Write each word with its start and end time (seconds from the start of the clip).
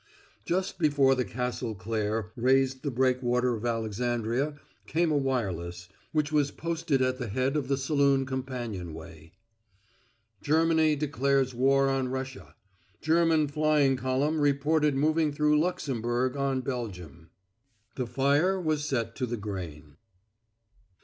Just 0.45 0.79
before 0.79 1.13
the 1.13 1.23
Castle 1.23 1.75
Claire 1.75 2.31
raised 2.35 2.81
the 2.81 2.89
breakwater 2.89 3.53
of 3.53 3.67
Alexandria 3.67 4.59
came 4.87 5.11
a 5.11 5.15
wireless, 5.15 5.89
which 6.11 6.31
was 6.31 6.49
posted 6.49 7.03
at 7.03 7.19
the 7.19 7.27
head 7.27 7.55
of 7.55 7.67
the 7.67 7.77
saloon 7.77 8.25
companionway: 8.25 9.31
"Germany 10.41 10.95
declares 10.95 11.53
war 11.53 11.87
on 11.87 12.07
Russia. 12.07 12.55
German 12.99 13.47
flying 13.47 13.95
column 13.95 14.39
reported 14.41 14.95
moving 14.95 15.31
through 15.31 15.59
Luxemburg 15.59 16.35
on 16.35 16.61
Belgium." 16.61 17.29
The 17.93 18.07
fire 18.07 18.59
was 18.59 18.83
set 18.83 19.15
to 19.17 19.27
the 19.27 19.37
grain. 19.37 19.97